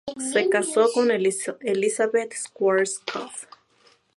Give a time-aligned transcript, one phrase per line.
[0.17, 3.43] Se casó con Elisabeth Schwarzkopf.